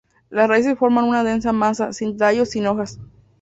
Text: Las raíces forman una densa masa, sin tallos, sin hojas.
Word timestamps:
Las 0.31 0.47
raíces 0.49 0.79
forman 0.79 1.05
una 1.05 1.23
densa 1.23 1.53
masa, 1.53 1.93
sin 1.93 2.17
tallos, 2.17 2.49
sin 2.49 2.65
hojas. 2.65 2.99